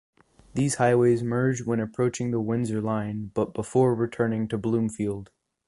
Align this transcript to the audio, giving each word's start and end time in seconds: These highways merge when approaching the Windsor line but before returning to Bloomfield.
These 0.55 0.77
highways 0.77 1.21
merge 1.21 1.61
when 1.63 1.79
approaching 1.79 2.31
the 2.31 2.39
Windsor 2.41 2.81
line 2.81 3.29
but 3.35 3.53
before 3.53 3.93
returning 3.93 4.47
to 4.47 4.57
Bloomfield. 4.57 5.29